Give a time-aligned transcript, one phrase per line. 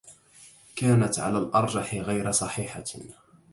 [0.75, 2.83] كانت على الأرجح غير صحيحة.